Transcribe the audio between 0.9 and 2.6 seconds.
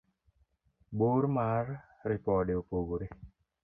bor mar ripode